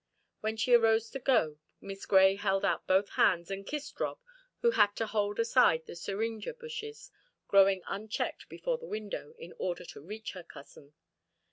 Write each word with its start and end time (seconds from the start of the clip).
When 0.39 0.57
she 0.57 0.73
arose 0.73 1.11
to 1.11 1.19
go 1.19 1.59
Miss 1.79 2.07
Grey 2.07 2.35
held 2.35 2.65
out 2.65 2.87
both 2.87 3.09
hands 3.09 3.51
and 3.51 3.67
kissed 3.67 3.99
Rob, 3.99 4.17
who 4.63 4.71
had 4.71 4.95
to 4.95 5.05
hold 5.05 5.39
aside 5.39 5.85
the 5.85 5.95
syringa 5.95 6.55
bushes 6.55 7.11
growing 7.47 7.83
unchecked 7.85 8.49
before 8.49 8.79
the 8.79 8.87
window, 8.87 9.35
in 9.37 9.53
order 9.59 9.85
to 9.85 10.01
reach 10.01 10.31
her 10.31 10.41
cousin. 10.43 10.93